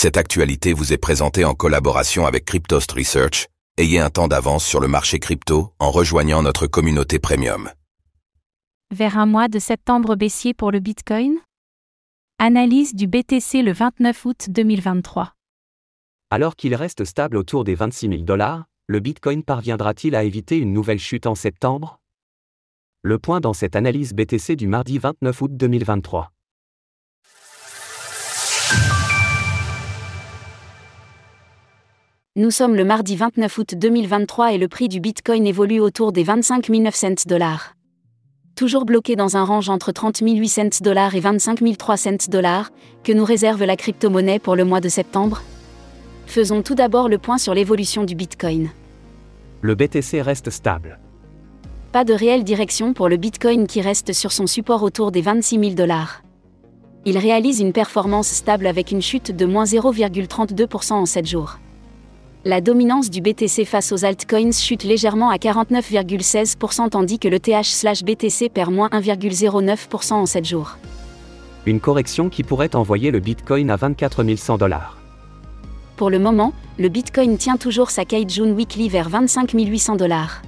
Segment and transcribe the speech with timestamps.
[0.00, 3.48] Cette actualité vous est présentée en collaboration avec Cryptost Research.
[3.78, 7.68] Ayez un temps d'avance sur le marché crypto en rejoignant notre communauté premium.
[8.94, 11.38] Vers un mois de septembre baissier pour le Bitcoin?
[12.38, 15.32] Analyse du BTC le 29 août 2023.
[16.30, 20.72] Alors qu'il reste stable autour des 26 000 dollars, le Bitcoin parviendra-t-il à éviter une
[20.72, 21.98] nouvelle chute en septembre?
[23.02, 26.30] Le point dans cette analyse BTC du mardi 29 août 2023.
[32.38, 36.22] Nous sommes le mardi 29 août 2023 et le prix du Bitcoin évolue autour des
[36.22, 37.74] 25 900 dollars.
[38.54, 42.70] Toujours bloqué dans un range entre 30 800 dollars et 25 300 dollars,
[43.02, 45.42] que nous réserve la crypto-monnaie pour le mois de septembre?
[46.26, 48.70] Faisons tout d'abord le point sur l'évolution du Bitcoin.
[49.60, 51.00] Le BTC reste stable.
[51.90, 55.58] Pas de réelle direction pour le Bitcoin qui reste sur son support autour des 26
[55.58, 56.22] 000 dollars.
[57.04, 61.58] Il réalise une performance stable avec une chute de moins 0,32% en 7 jours
[62.48, 68.48] la dominance du BTC face aux altcoins chute légèrement à 49,16% tandis que le TH/BTC
[68.48, 70.78] perd moins 1,09% en 7 jours.
[71.66, 74.96] Une correction qui pourrait envoyer le Bitcoin à 24 100 dollars.
[75.98, 80.40] Pour le moment, le Bitcoin tient toujours sa June Weekly vers 25 800 dollars.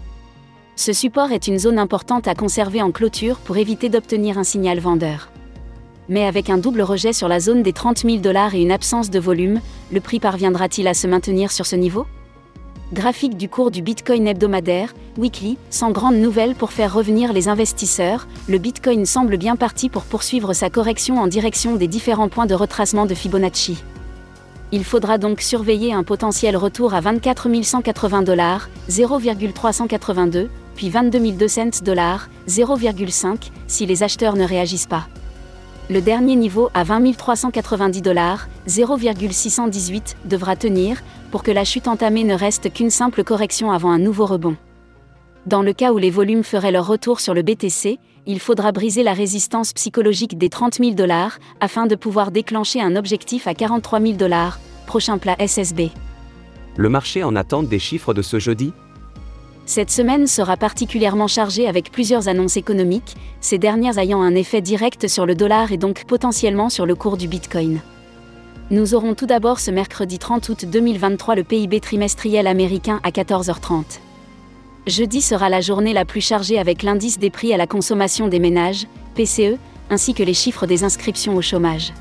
[0.77, 4.79] Ce support est une zone importante à conserver en clôture pour éviter d'obtenir un signal
[4.79, 5.29] vendeur
[6.11, 9.09] mais avec un double rejet sur la zone des 30 000 dollars et une absence
[9.09, 9.61] de volume,
[9.93, 12.05] le prix parviendra-t-il à se maintenir sur ce niveau?
[12.93, 18.27] Graphique du cours du Bitcoin hebdomadaire, weekly, sans grande nouvelle pour faire revenir les investisseurs,
[18.49, 22.55] le Bitcoin semble bien parti pour poursuivre sa correction en direction des différents points de
[22.55, 23.79] retracement de Fibonacci.
[24.73, 31.83] Il faudra donc surveiller un potentiel retour à 24 180 dollars, 0,382, puis 22 200
[31.85, 35.07] dollars, 0,5, si les acheteurs ne réagissent pas
[35.91, 41.03] le dernier niveau à 20 390 dollars, 0,618, devra tenir,
[41.33, 44.57] pour que la chute entamée ne reste qu'une simple correction avant un nouveau rebond.
[45.47, 49.03] Dans le cas où les volumes feraient leur retour sur le BTC, il faudra briser
[49.03, 54.01] la résistance psychologique des 30 000 dollars, afin de pouvoir déclencher un objectif à 43
[54.01, 55.91] 000 dollars, prochain plat SSB.
[56.77, 58.73] Le marché en attente des chiffres de ce jeudi
[59.71, 65.07] cette semaine sera particulièrement chargée avec plusieurs annonces économiques, ces dernières ayant un effet direct
[65.07, 67.79] sur le dollar et donc potentiellement sur le cours du Bitcoin.
[68.73, 74.01] Nous aurons tout d'abord ce mercredi 30 août 2023 le PIB trimestriel américain à 14h30.
[74.89, 78.41] Jeudi sera la journée la plus chargée avec l'indice des prix à la consommation des
[78.41, 79.57] ménages, PCE,
[79.89, 81.93] ainsi que les chiffres des inscriptions au chômage.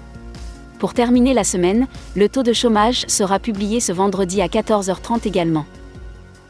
[0.80, 5.68] Pour terminer la semaine, le taux de chômage sera publié ce vendredi à 14h30 également.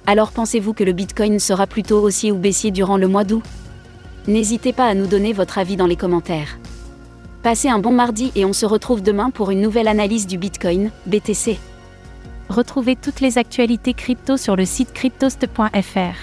[0.09, 3.43] Alors pensez-vous que le Bitcoin sera plutôt haussier ou baissier durant le mois d'août?
[4.25, 6.57] N'hésitez pas à nous donner votre avis dans les commentaires.
[7.43, 10.89] Passez un bon mardi et on se retrouve demain pour une nouvelle analyse du Bitcoin,
[11.05, 11.59] BTC.
[12.49, 16.15] Retrouvez toutes les actualités crypto sur le site cryptost.fr.